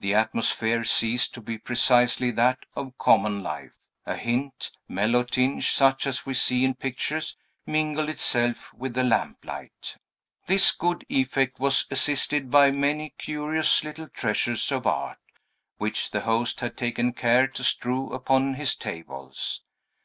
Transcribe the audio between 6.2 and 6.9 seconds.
we see in